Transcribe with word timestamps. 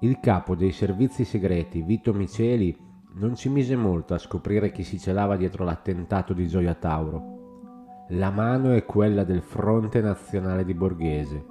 Il 0.00 0.20
capo 0.20 0.54
dei 0.54 0.72
servizi 0.72 1.24
segreti, 1.24 1.80
Vito 1.82 2.12
Miceli, 2.12 2.76
non 3.14 3.36
ci 3.36 3.48
mise 3.48 3.76
molto 3.76 4.12
a 4.12 4.18
scoprire 4.18 4.72
chi 4.72 4.82
si 4.82 4.98
celava 4.98 5.36
dietro 5.36 5.64
l'attentato 5.64 6.32
di 6.32 6.48
Gioia 6.48 6.74
Tauro. 6.74 8.06
La 8.08 8.30
mano 8.30 8.72
è 8.72 8.84
quella 8.84 9.24
del 9.24 9.40
Fronte 9.40 10.00
Nazionale 10.00 10.64
di 10.64 10.74
Borghese, 10.74 11.46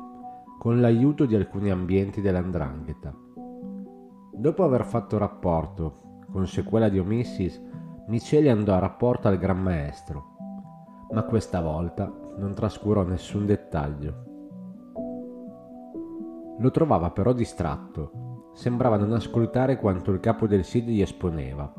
con 0.59 0.81
l'aiuto 0.81 1.25
di 1.25 1.35
alcuni 1.35 1.71
ambienti 1.71 2.21
dell'Andrangheta. 2.21 3.15
Dopo 4.33 4.63
aver 4.63 4.85
fatto 4.85 5.17
rapporto 5.17 6.25
con 6.29 6.45
sequela 6.45 6.89
di 6.89 6.99
Omissis, 6.99 7.59
Miceli 8.07 8.49
andò 8.49 8.73
a 8.73 8.79
rapporto 8.79 9.29
al 9.29 9.37
Gran 9.37 9.61
Maestro, 9.61 10.35
ma 11.11 11.23
questa 11.23 11.61
volta 11.61 12.11
non 12.37 12.53
trascurò 12.53 13.03
nessun 13.03 13.45
dettaglio. 13.45 14.23
Lo 16.59 16.71
trovava 16.71 17.09
però 17.11 17.33
distratto 17.33 18.32
sembrava 18.53 18.97
non 18.97 19.13
ascoltare 19.13 19.77
quanto 19.77 20.11
il 20.11 20.19
capo 20.19 20.47
del 20.47 20.63
SID 20.63 20.89
gli 20.89 21.01
esponeva. 21.01 21.71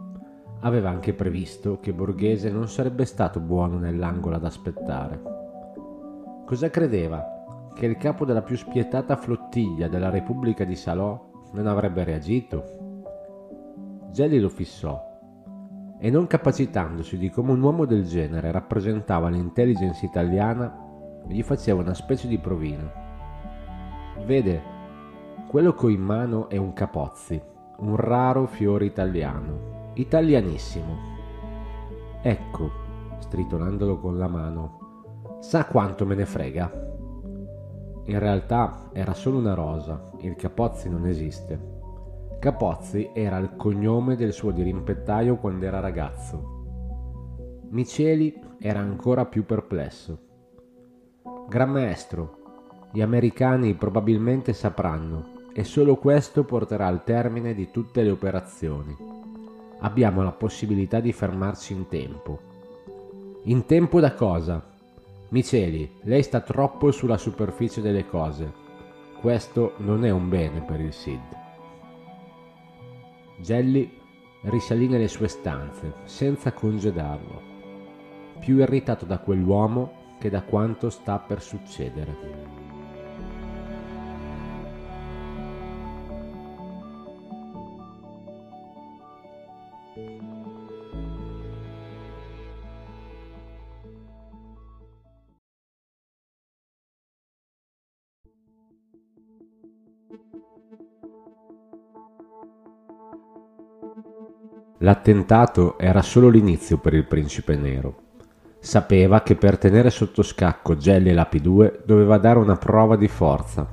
Aveva 0.60 0.91
anche 0.91 1.15
previsto 1.15 1.78
che 1.80 1.92
Borghese 1.92 2.51
non 2.51 2.69
sarebbe 2.69 3.05
stato 3.05 3.41
buono 3.41 3.78
nell'angolo 3.78 4.37
ad 4.37 4.45
aspettare. 4.45 5.20
Cosa 6.45 6.70
credeva? 6.70 7.70
Che 7.74 7.87
il 7.87 7.96
capo 7.96 8.24
della 8.24 8.42
più 8.42 8.56
spietata 8.56 9.16
flottiglia 9.16 9.88
della 9.88 10.10
Repubblica 10.10 10.65
di 10.65 10.77
Salò 10.77 11.30
non 11.52 11.66
avrebbe 11.66 12.05
reagito? 12.05 12.82
Gelli 14.10 14.38
lo 14.38 14.48
fissò 14.48 15.12
e 15.98 16.10
non 16.10 16.27
capacitandosi 16.27 17.16
di 17.16 17.30
come 17.30 17.52
un 17.52 17.62
uomo 17.62 17.84
del 17.84 18.04
genere 18.04 18.51
rappresentava 18.52 19.30
l'intelligence 19.30 20.04
italiana, 20.04 20.70
gli 21.27 21.43
faceva 21.43 21.80
una 21.80 21.95
specie 21.95 22.29
di 22.29 22.38
provino. 22.38 22.91
Vede, 24.26 24.63
quello 25.55 25.73
che 25.73 25.87
ho 25.87 25.88
in 25.88 26.01
mano 26.01 26.49
è 26.49 26.57
un 26.57 26.73
capozzi, 26.73 27.41
un 27.77 27.95
raro 27.95 28.45
fiore 28.47 28.87
italiano, 28.87 29.93
italianissimo. 29.95 30.97
Ecco, 32.23 32.71
stritolandolo 33.21 34.01
con 34.01 34.19
la 34.19 34.27
mano, 34.27 35.37
sa 35.38 35.66
quanto 35.66 36.07
me 36.07 36.16
ne 36.16 36.27
frega? 36.27 36.69
In 38.07 38.19
realtà 38.19 38.91
era 38.93 39.15
solo 39.15 39.38
una 39.38 39.55
rosa, 39.55 40.10
il 40.23 40.35
Capozzi 40.35 40.91
non 40.91 41.07
esiste. 41.07 41.57
Capozzi 42.41 43.10
era 43.15 43.38
il 43.38 43.55
cognome 43.55 44.16
del 44.16 44.32
suo 44.32 44.51
dirimpettaio 44.51 45.37
quando 45.37 45.66
era 45.66 45.79
ragazzo. 45.79 47.63
Miceli 47.69 48.41
era 48.59 48.80
ancora 48.80 49.25
più 49.25 49.47
perplesso. 49.47 50.19
Gran 51.49 51.71
maestro, 51.71 52.38
gli 52.91 53.01
americani 53.01 53.73
probabilmente 53.75 54.52
sapranno 54.52 55.34
e 55.57 55.63
solo 55.63 55.95
questo 55.97 56.43
porterà 56.43 56.88
al 56.88 57.05
termine 57.05 57.55
di 57.55 57.71
tutte 57.71 58.02
le 58.02 58.10
operazioni. 58.10 58.97
Abbiamo 59.79 60.23
la 60.23 60.33
possibilità 60.33 60.99
di 60.99 61.13
fermarci 61.13 61.73
in 61.73 61.87
tempo. 61.87 62.41
In 63.45 63.65
tempo 63.65 64.00
da 64.00 64.15
cosa? 64.15 64.62
Miceli, 65.28 65.88
lei 66.03 66.22
sta 66.25 66.41
troppo 66.41 66.91
sulla 66.91 67.16
superficie 67.16 67.81
delle 67.81 68.06
cose. 68.06 68.53
Questo 69.21 69.75
non 69.78 70.05
è 70.05 70.10
un 70.10 70.28
bene 70.28 70.60
per 70.62 70.81
il 70.81 70.93
SID. 70.93 71.21
Gelli 73.41 73.91
risalì 74.43 74.88
nelle 74.88 75.09
sue 75.09 75.28
stanze, 75.28 75.94
senza 76.05 76.53
congedarlo, 76.53 77.43
più 78.41 78.59
irritato 78.59 79.05
da 79.05 79.19
quell'uomo 79.19 80.16
che 80.19 80.31
da 80.31 80.43
quanto 80.43 80.91
sta 80.91 81.19
per 81.19 81.41
succedere. 81.41 82.63
L'attentato 104.84 105.78
era 105.78 106.02
solo 106.02 106.28
l'inizio 106.28 106.76
per 106.76 106.92
il 106.92 107.06
principe 107.06 107.56
nero. 107.56 108.02
Sapeva 108.58 109.22
che 109.22 109.34
per 109.34 109.56
tenere 109.56 109.88
sotto 109.88 110.22
scacco 110.22 110.76
Gelli 110.76 111.08
e 111.08 111.14
Lapi 111.14 111.40
2 111.40 111.84
doveva 111.86 112.18
dare 112.18 112.38
una 112.38 112.56
prova 112.56 112.94
di 112.94 113.08
forza. 113.08 113.66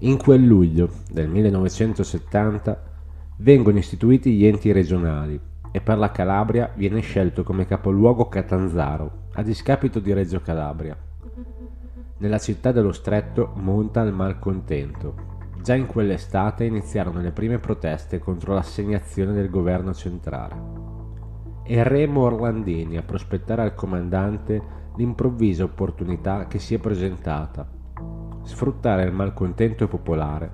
In 0.00 0.18
quel 0.18 0.42
luglio 0.42 0.88
del 1.08 1.28
1970 1.28 2.82
vengono 3.36 3.78
istituiti 3.78 4.32
gli 4.32 4.44
enti 4.44 4.72
regionali 4.72 5.40
e 5.70 5.80
per 5.80 5.98
la 5.98 6.10
Calabria 6.10 6.72
viene 6.74 6.98
scelto 6.98 7.44
come 7.44 7.64
capoluogo 7.64 8.28
Catanzaro, 8.28 9.28
a 9.34 9.42
discapito 9.44 10.00
di 10.00 10.12
Reggio 10.12 10.40
Calabria. 10.40 10.96
Nella 12.16 12.38
città 12.38 12.72
dello 12.72 12.92
stretto 12.92 13.52
monta 13.54 14.02
il 14.02 14.12
malcontento 14.12 15.33
Già 15.64 15.74
in 15.74 15.86
quell'estate 15.86 16.66
iniziarono 16.66 17.22
le 17.22 17.32
prime 17.32 17.58
proteste 17.58 18.18
contro 18.18 18.52
l'assegnazione 18.52 19.32
del 19.32 19.48
governo 19.48 19.94
centrale. 19.94 20.54
E 21.62 21.82
Remo 21.82 22.20
Orlandini 22.20 22.98
a 22.98 23.02
prospettare 23.02 23.62
al 23.62 23.74
comandante 23.74 24.62
l'improvvisa 24.96 25.64
opportunità 25.64 26.48
che 26.48 26.58
si 26.58 26.74
è 26.74 26.78
presentata. 26.78 27.66
Sfruttare 28.42 29.04
il 29.04 29.12
malcontento 29.12 29.88
popolare, 29.88 30.50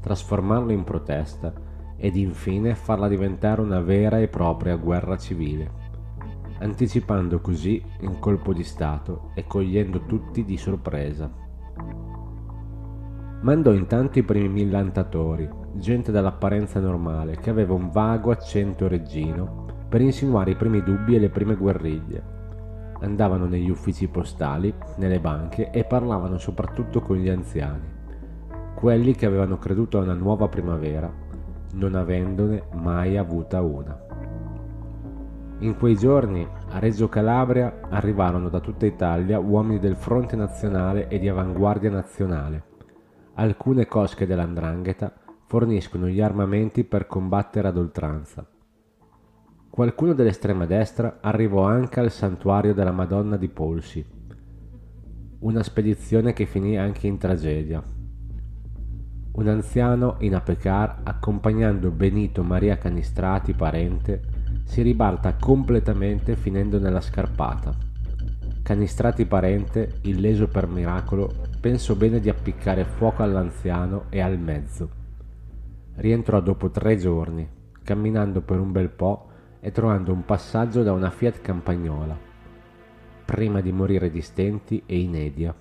trasformarlo 0.00 0.72
in 0.72 0.82
protesta 0.82 1.52
ed 1.96 2.16
infine 2.16 2.74
farla 2.74 3.06
diventare 3.06 3.60
una 3.60 3.78
vera 3.78 4.18
e 4.18 4.26
propria 4.26 4.74
guerra 4.74 5.16
civile, 5.16 5.70
anticipando 6.58 7.40
così 7.40 7.80
il 8.00 8.18
colpo 8.18 8.52
di 8.52 8.64
Stato 8.64 9.30
e 9.34 9.44
cogliendo 9.46 10.04
tutti 10.04 10.44
di 10.44 10.56
sorpresa. 10.56 11.46
Mandò 13.40 13.72
intanto 13.72 14.18
i 14.18 14.24
primi 14.24 14.48
millantatori, 14.48 15.48
gente 15.74 16.10
dall'apparenza 16.10 16.80
normale, 16.80 17.36
che 17.36 17.50
aveva 17.50 17.72
un 17.72 17.88
vago 17.88 18.32
accento 18.32 18.88
reggino, 18.88 19.66
per 19.88 20.00
insinuare 20.00 20.50
i 20.50 20.56
primi 20.56 20.82
dubbi 20.82 21.14
e 21.14 21.20
le 21.20 21.30
prime 21.30 21.54
guerriglie. 21.54 22.36
Andavano 23.00 23.46
negli 23.46 23.70
uffici 23.70 24.08
postali, 24.08 24.74
nelle 24.96 25.20
banche 25.20 25.70
e 25.70 25.84
parlavano 25.84 26.36
soprattutto 26.36 27.00
con 27.00 27.16
gli 27.16 27.28
anziani, 27.28 27.86
quelli 28.74 29.14
che 29.14 29.26
avevano 29.26 29.56
creduto 29.56 29.98
a 29.98 30.02
una 30.02 30.14
nuova 30.14 30.48
primavera, 30.48 31.08
non 31.74 31.94
avendone 31.94 32.64
mai 32.72 33.16
avuta 33.16 33.62
una. 33.62 34.06
In 35.60 35.76
quei 35.76 35.96
giorni 35.96 36.46
a 36.70 36.78
Reggio 36.80 37.08
Calabria 37.08 37.82
arrivarono 37.88 38.48
da 38.48 38.58
tutta 38.58 38.84
Italia 38.84 39.38
uomini 39.38 39.78
del 39.78 39.94
Fronte 39.94 40.34
Nazionale 40.34 41.06
e 41.06 41.20
di 41.20 41.28
Avanguardia 41.28 41.90
Nazionale, 41.90 42.67
alcune 43.38 43.86
cosche 43.86 44.26
dell'andrangheta 44.26 45.12
forniscono 45.46 46.08
gli 46.08 46.20
armamenti 46.20 46.82
per 46.82 47.06
combattere 47.06 47.68
ad 47.68 47.76
oltranza. 47.76 48.44
Qualcuno 49.70 50.12
dell'estrema 50.12 50.66
destra 50.66 51.18
arrivò 51.20 51.62
anche 51.62 52.00
al 52.00 52.10
santuario 52.10 52.74
della 52.74 52.90
Madonna 52.90 53.36
di 53.36 53.48
Polsi, 53.48 54.04
una 55.40 55.62
spedizione 55.62 56.32
che 56.32 56.46
finì 56.46 56.76
anche 56.76 57.06
in 57.06 57.16
tragedia. 57.16 57.80
Un 59.30 59.46
anziano 59.46 60.16
in 60.18 60.34
Apecar, 60.34 61.02
accompagnando 61.04 61.92
Benito 61.92 62.42
Maria 62.42 62.76
Canistrati, 62.76 63.54
parente, 63.54 64.20
si 64.64 64.82
ribalta 64.82 65.36
completamente 65.36 66.34
finendo 66.34 66.80
nella 66.80 67.00
scarpata. 67.00 67.87
Canistrati 68.68 69.24
parente, 69.24 69.94
illeso 70.02 70.46
per 70.46 70.66
miracolo, 70.66 71.32
pensò 71.58 71.94
bene 71.94 72.20
di 72.20 72.28
appiccare 72.28 72.84
fuoco 72.84 73.22
all'anziano 73.22 74.04
e 74.10 74.20
al 74.20 74.38
mezzo. 74.38 74.90
Rientrò 75.94 76.42
dopo 76.42 76.68
tre 76.68 76.98
giorni, 76.98 77.48
camminando 77.82 78.42
per 78.42 78.60
un 78.60 78.70
bel 78.70 78.90
po' 78.90 79.30
e 79.60 79.72
trovando 79.72 80.12
un 80.12 80.22
passaggio 80.26 80.82
da 80.82 80.92
una 80.92 81.08
Fiat 81.08 81.40
Campagnola, 81.40 82.14
prima 83.24 83.62
di 83.62 83.72
morire 83.72 84.10
di 84.10 84.20
stenti 84.20 84.82
e 84.84 84.98
inedia. 84.98 85.54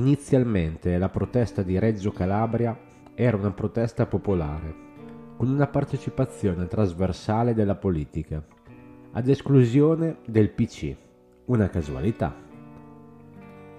Inizialmente 0.00 0.96
la 0.96 1.10
protesta 1.10 1.62
di 1.62 1.78
Reggio 1.78 2.10
Calabria 2.10 2.74
era 3.14 3.36
una 3.36 3.50
protesta 3.50 4.06
popolare, 4.06 4.74
con 5.36 5.50
una 5.50 5.66
partecipazione 5.66 6.66
trasversale 6.68 7.52
della 7.52 7.74
politica, 7.74 8.42
ad 9.12 9.28
esclusione 9.28 10.20
del 10.24 10.48
PC, 10.48 10.96
una 11.44 11.68
casualità. 11.68 12.34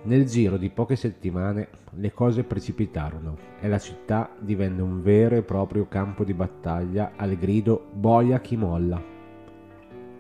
Nel 0.04 0.26
giro 0.28 0.58
di 0.58 0.70
poche 0.70 0.96
settimane 0.96 1.70
le 1.94 2.12
cose 2.12 2.44
precipitarono 2.44 3.36
e 3.60 3.68
la 3.68 3.80
città 3.80 4.30
divenne 4.38 4.84
un 4.84 5.02
vero 5.02 5.38
e 5.38 5.42
proprio 5.42 5.88
campo 5.88 6.24
di 6.24 6.36
battaglia 6.36 7.14
al 7.16 7.36
grido 7.36 7.88
Boia 7.94 8.40
chi 8.42 8.58
molla. 8.58 9.02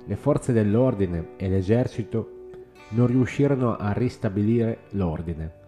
Le 0.03 0.15
forze 0.15 0.51
dell'ordine 0.51 1.33
e 1.37 1.47
l'esercito 1.47 2.49
non 2.89 3.05
riuscirono 3.05 3.75
a 3.75 3.91
ristabilire 3.91 4.85
l'ordine. 4.93 5.59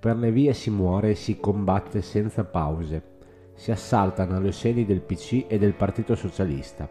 Per 0.00 0.16
le 0.16 0.32
vie 0.32 0.52
si 0.54 0.70
muore 0.70 1.10
e 1.10 1.14
si 1.14 1.38
combatte 1.38 2.02
senza 2.02 2.44
pause. 2.44 3.18
Si 3.54 3.70
assaltano 3.70 4.40
le 4.40 4.52
sedi 4.52 4.84
del 4.84 5.02
PC 5.02 5.44
e 5.46 5.58
del 5.58 5.74
Partito 5.74 6.14
Socialista, 6.14 6.88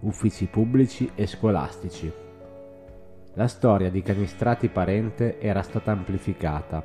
uffici 0.00 0.46
pubblici 0.46 1.08
e 1.14 1.26
scolastici, 1.26 2.12
la 3.38 3.46
storia 3.46 3.88
di 3.88 4.02
Canistrati 4.02 4.68
Parente 4.68 5.38
era 5.38 5.62
stata 5.62 5.92
amplificata. 5.92 6.84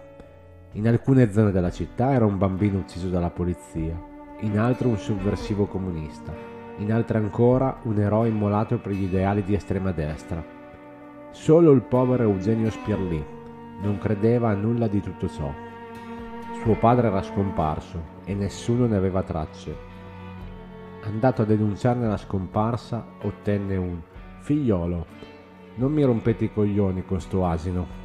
In 0.74 0.88
alcune 0.88 1.32
zone 1.32 1.50
della 1.50 1.72
città 1.72 2.12
era 2.12 2.26
un 2.26 2.38
bambino 2.38 2.78
ucciso 2.78 3.10
dalla 3.10 3.32
polizia, 3.32 4.00
in 4.42 4.60
altre 4.60 4.88
un 4.88 4.98
sovversivo 5.00 5.66
comunista, 5.66 6.32
in 6.78 6.94
altre 6.94 7.18
ancora 7.18 7.80
un 7.86 7.98
eroe 7.98 8.28
immolato 8.28 8.78
per 8.78 8.92
gli 8.92 9.06
ideali 9.06 9.44
di 9.44 9.56
estrema 9.56 9.92
destra. 9.94 10.46
Solo 11.32 11.72
il 11.72 11.82
povero 11.82 12.22
Eugenio 12.22 12.70
Spirlì 12.70 13.26
non 13.82 13.98
credeva 13.98 14.50
a 14.50 14.54
nulla 14.54 14.88
di 14.88 15.02
tutto 15.02 15.28
ciò. 15.28 15.63
Suo 16.64 16.76
padre 16.76 17.08
era 17.08 17.22
scomparso 17.22 18.02
e 18.24 18.34
nessuno 18.34 18.86
ne 18.86 18.96
aveva 18.96 19.22
tracce. 19.22 19.76
Andato 21.04 21.42
a 21.42 21.46
denunciarne 21.46 22.08
la 22.08 22.16
scomparsa, 22.16 23.06
ottenne 23.24 23.76
un 23.76 24.02
figliolo 24.40 25.06
non 25.76 25.92
mi 25.92 26.04
rompete 26.04 26.46
i 26.46 26.54
coglioni 26.54 27.04
con 27.04 27.20
sto 27.20 27.46
asino. 27.46 28.03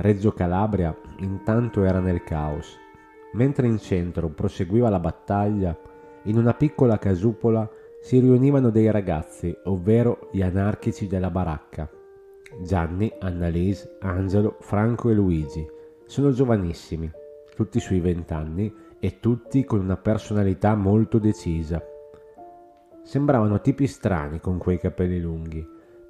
Reggio 0.00 0.32
Calabria 0.32 0.96
intanto 1.18 1.84
era 1.84 2.00
nel 2.00 2.24
caos. 2.24 2.74
Mentre 3.34 3.66
in 3.66 3.78
centro 3.78 4.30
proseguiva 4.30 4.88
la 4.88 4.98
battaglia, 4.98 5.78
in 6.22 6.38
una 6.38 6.54
piccola 6.54 6.96
casupola 6.98 7.68
si 8.00 8.18
riunivano 8.18 8.70
dei 8.70 8.90
ragazzi, 8.90 9.54
ovvero 9.64 10.30
gli 10.32 10.40
anarchici 10.40 11.06
della 11.06 11.28
baracca. 11.28 11.86
Gianni, 12.62 13.12
Annalise, 13.18 13.98
Angelo, 14.00 14.56
Franco 14.60 15.10
e 15.10 15.12
Luigi. 15.12 15.68
Sono 16.06 16.32
giovanissimi, 16.32 17.10
tutti 17.54 17.78
sui 17.78 18.00
vent'anni 18.00 18.74
e 18.98 19.20
tutti 19.20 19.64
con 19.64 19.80
una 19.80 19.98
personalità 19.98 20.74
molto 20.74 21.18
decisa. 21.18 21.78
Sembravano 23.02 23.60
tipi 23.60 23.86
strani 23.86 24.40
con 24.40 24.56
quei 24.56 24.78
capelli 24.78 25.20
lunghi, 25.20 25.62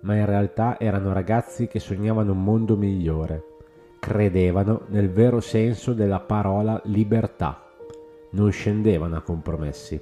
ma 0.02 0.14
in 0.14 0.26
realtà 0.26 0.78
erano 0.78 1.12
ragazzi 1.12 1.66
che 1.66 1.81
sognavano 1.81 2.31
un 2.31 2.44
mondo 2.44 2.76
migliore 2.76 3.58
credevano 4.00 4.87
nel 4.88 5.11
vero 5.11 5.41
senso 5.41 5.93
della 5.93 6.20
parola 6.20 6.81
libertà, 6.87 7.62
non 8.31 8.50
scendevano 8.50 9.17
a 9.17 9.20
compromessi. 9.20 10.00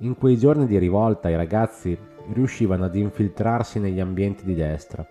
In 0.00 0.16
quei 0.16 0.36
giorni 0.36 0.66
di 0.66 0.78
rivolta 0.78 1.30
i 1.30 1.36
ragazzi 1.36 1.96
riuscivano 2.32 2.84
ad 2.84 2.94
infiltrarsi 2.94 3.80
negli 3.80 3.98
ambienti 3.98 4.44
di 4.44 4.54
destra, 4.54 5.04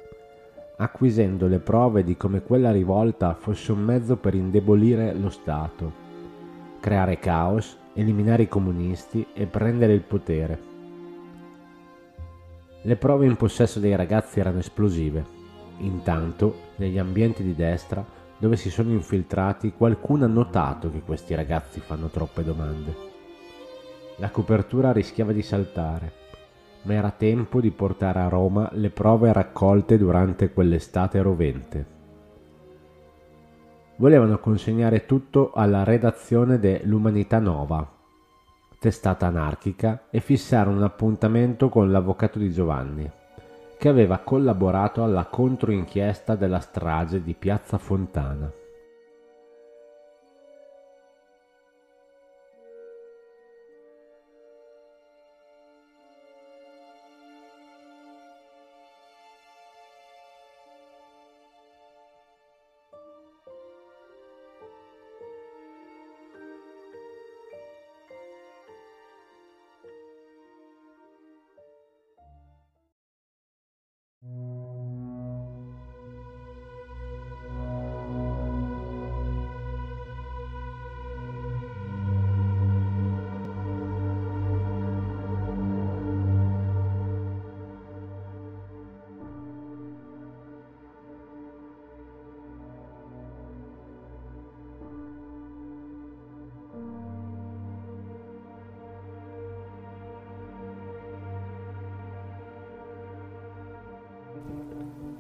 acquisendo 0.78 1.48
le 1.48 1.60
prove 1.60 2.04
di 2.04 2.16
come 2.16 2.44
quella 2.44 2.72
rivolta 2.72 3.34
fosse 3.34 3.72
un 3.72 3.80
mezzo 3.80 4.16
per 4.16 4.36
indebolire 4.36 5.14
lo 5.14 5.30
Stato, 5.30 5.92
creare 6.80 7.18
caos, 7.18 7.78
eliminare 7.94 8.44
i 8.44 8.48
comunisti 8.48 9.26
e 9.34 9.48
prendere 9.48 9.94
il 9.94 10.04
potere. 10.04 10.68
Le 12.84 12.96
prove 12.96 13.26
in 13.26 13.36
possesso 13.36 13.80
dei 13.80 13.96
ragazzi 13.96 14.40
erano 14.40 14.60
esplosive 14.60 15.39
Intanto, 15.80 16.56
negli 16.78 16.98
ambienti 16.98 17.44
di 17.44 17.56
destra, 17.56 18.06
dove 18.38 18.56
si 18.56 18.70
sono 18.70 18.92
infiltrati, 18.92 19.74
qualcuno 19.74 20.26
ha 20.26 20.28
notato 20.28 20.92
che 20.92 21.02
questi 21.02 21.36
ragazzi 21.36 21.80
fanno 21.80 22.08
troppe 22.08 22.44
domande. 22.44 23.08
La 24.18 24.30
copertura 24.30 24.92
rischiava 24.92 25.32
di 25.32 25.42
saltare, 25.42 26.12
ma 26.84 26.94
era 26.94 27.12
tempo 27.12 27.62
di 27.62 27.72
portare 27.72 28.20
a 28.20 28.28
Roma 28.28 28.70
le 28.74 28.90
prove 28.90 29.32
raccolte 29.32 29.98
durante 29.98 30.52
quell'estate 30.52 31.22
rovente. 31.22 31.98
Volevano 33.98 34.40
consegnare 34.40 35.06
tutto 35.06 35.52
alla 35.54 35.84
redazione 35.84 36.60
de 36.60 36.82
L'Umanità 36.84 37.40
Nova, 37.40 37.90
testata 38.80 39.28
anarchica, 39.28 40.08
e 40.10 40.22
fissare 40.22 40.70
un 40.70 40.84
appuntamento 40.84 41.68
con 41.68 41.92
l'avvocato 41.92 42.40
di 42.40 42.52
Giovanni 42.52 43.12
che 43.80 43.88
aveva 43.88 44.18
collaborato 44.18 45.06
alla 45.06 45.24
controinchiesta 45.24 46.36
della 46.36 46.60
strage 46.60 47.24
di 47.24 47.34
Piazza 47.34 47.78
Fontana. 47.78 48.59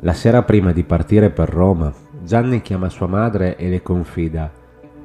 La 0.03 0.13
sera 0.13 0.43
prima 0.43 0.71
di 0.71 0.83
partire 0.83 1.29
per 1.29 1.49
Roma, 1.49 1.93
Gianni 2.23 2.61
chiama 2.61 2.87
sua 2.87 3.07
madre 3.07 3.57
e 3.57 3.67
le 3.67 3.81
confida 3.81 4.49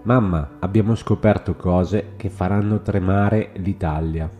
Mamma, 0.02 0.50
abbiamo 0.60 0.94
scoperto 0.94 1.56
cose 1.56 2.10
che 2.14 2.28
faranno 2.28 2.80
tremare 2.80 3.50
l'Italia. 3.54 4.30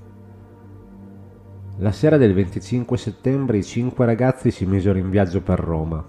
La 1.79 1.91
sera 1.91 2.19
del 2.19 2.35
25 2.35 2.97
settembre 2.97 3.57
i 3.57 3.65
cinque 3.65 4.07
ragazzi 4.07 4.53
si 4.53 4.65
misero 4.65 4.97
in 4.97 5.11
viaggio 5.11 5.41
per 5.41 5.59
Roma. 5.59 6.05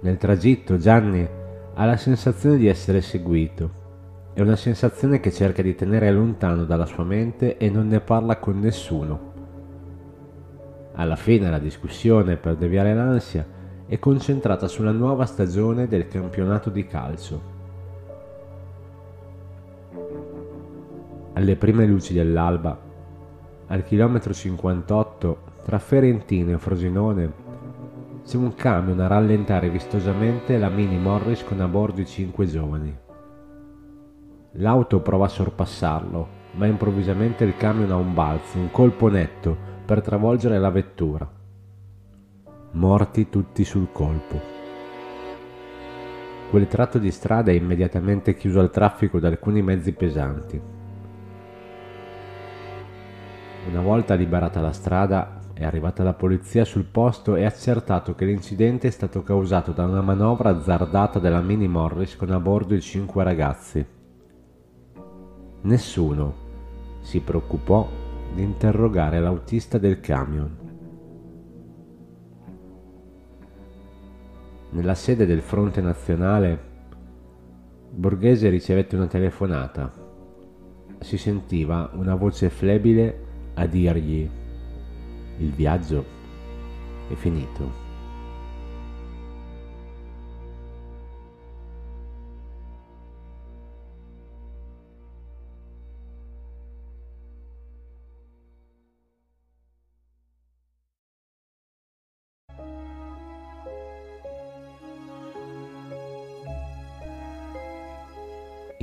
Nel 0.00 0.16
tragitto 0.16 0.78
Gianni 0.78 1.28
ha 1.74 1.84
la 1.84 1.98
sensazione 1.98 2.56
di 2.56 2.68
essere 2.68 3.02
seguito. 3.02 3.82
È 4.32 4.40
una 4.40 4.56
sensazione 4.56 5.20
che 5.20 5.30
cerca 5.32 5.60
di 5.60 5.74
tenere 5.74 6.10
lontano 6.10 6.64
dalla 6.64 6.86
sua 6.86 7.04
mente 7.04 7.58
e 7.58 7.68
non 7.68 7.88
ne 7.88 8.00
parla 8.00 8.38
con 8.38 8.58
nessuno. 8.58 9.33
Alla 10.96 11.16
fine 11.16 11.50
la 11.50 11.58
discussione, 11.58 12.36
per 12.36 12.54
deviare 12.54 12.94
l'ansia, 12.94 13.44
è 13.86 13.98
concentrata 13.98 14.68
sulla 14.68 14.92
nuova 14.92 15.26
stagione 15.26 15.88
del 15.88 16.06
campionato 16.06 16.70
di 16.70 16.86
calcio. 16.86 17.52
Alle 21.32 21.56
prime 21.56 21.84
luci 21.86 22.14
dell'alba, 22.14 22.78
al 23.66 23.82
chilometro 23.82 24.32
58, 24.32 25.38
tra 25.64 25.80
Ferentino 25.80 26.52
e 26.52 26.58
Frosinone, 26.58 27.32
c'è 28.24 28.36
un 28.36 28.54
camion 28.54 29.00
a 29.00 29.08
rallentare 29.08 29.68
vistosamente 29.70 30.56
la 30.58 30.68
Mini 30.68 30.96
Morris 30.96 31.42
con 31.42 31.60
a 31.60 31.66
bordo 31.66 32.02
i 32.02 32.06
cinque 32.06 32.46
giovani. 32.46 32.96
L'auto 34.52 35.00
prova 35.00 35.24
a 35.24 35.28
sorpassarlo, 35.28 36.28
ma 36.52 36.66
improvvisamente 36.66 37.42
il 37.42 37.56
camion 37.56 37.90
ha 37.90 37.96
un 37.96 38.14
balzo, 38.14 38.58
un 38.58 38.70
colpo 38.70 39.08
netto, 39.08 39.72
per 39.84 40.00
travolgere 40.00 40.58
la 40.58 40.70
vettura. 40.70 41.30
Morti 42.72 43.28
tutti 43.28 43.64
sul 43.64 43.92
colpo. 43.92 44.40
Quel 46.48 46.66
tratto 46.68 46.98
di 46.98 47.10
strada 47.10 47.50
è 47.50 47.54
immediatamente 47.54 48.34
chiuso 48.34 48.60
al 48.60 48.70
traffico 48.70 49.18
da 49.18 49.28
alcuni 49.28 49.60
mezzi 49.60 49.92
pesanti. 49.92 50.60
Una 53.68 53.80
volta 53.82 54.14
liberata 54.14 54.60
la 54.60 54.72
strada, 54.72 55.40
è 55.52 55.64
arrivata 55.64 56.02
la 56.02 56.14
polizia 56.14 56.64
sul 56.64 56.84
posto 56.84 57.36
e 57.36 57.44
ha 57.44 57.48
accertato 57.48 58.14
che 58.14 58.24
l'incidente 58.24 58.88
è 58.88 58.90
stato 58.90 59.22
causato 59.22 59.72
da 59.72 59.84
una 59.84 60.00
manovra 60.00 60.50
azzardata 60.50 61.18
della 61.18 61.40
Mini 61.40 61.68
Morris 61.68 62.16
con 62.16 62.30
a 62.30 62.40
bordo 62.40 62.74
i 62.74 62.80
cinque 62.80 63.22
ragazzi. 63.22 63.86
Nessuno 65.60 66.34
si 67.00 67.20
preoccupò 67.20 68.03
di 68.34 68.42
interrogare 68.42 69.20
l'autista 69.20 69.78
del 69.78 70.00
camion. 70.00 70.56
Nella 74.70 74.94
sede 74.94 75.24
del 75.24 75.40
Fronte 75.40 75.80
Nazionale, 75.80 76.72
Borghese 77.90 78.48
ricevette 78.48 78.96
una 78.96 79.06
telefonata. 79.06 79.92
Si 80.98 81.16
sentiva 81.16 81.90
una 81.94 82.16
voce 82.16 82.50
flebile 82.50 83.22
a 83.54 83.66
dirgli 83.66 84.28
il 85.38 85.50
viaggio 85.50 86.04
è 87.08 87.14
finito. 87.14 87.83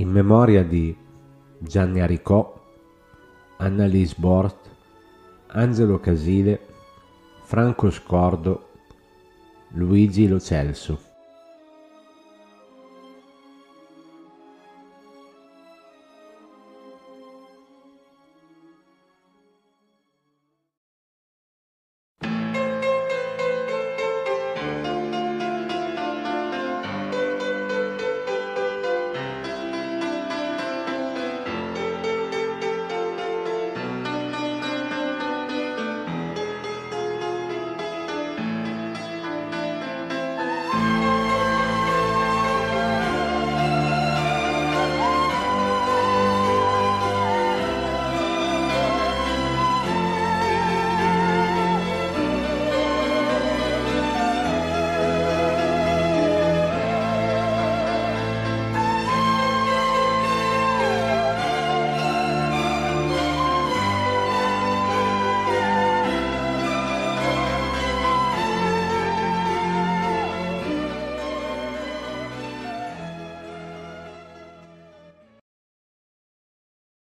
In 0.01 0.10
memoria 0.10 0.63
di 0.63 0.98
Gianni 1.60 2.00
Aricò, 2.01 2.60
Annalise 3.58 4.15
Bort, 4.17 4.67
Angelo 5.50 6.00
Casile, 6.00 6.60
Franco 7.43 7.91
Scordo, 7.91 8.70
Luigi 9.74 10.27
Lo 10.27 10.39
Celso. 10.39 11.11